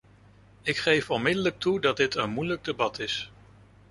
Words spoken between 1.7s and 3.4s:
dat dit een moeilijk debat is.